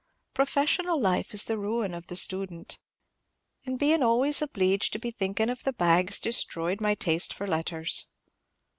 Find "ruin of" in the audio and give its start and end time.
1.59-2.07